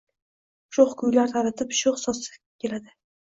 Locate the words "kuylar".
1.01-1.35